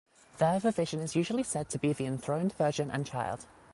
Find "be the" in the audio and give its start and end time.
1.77-2.07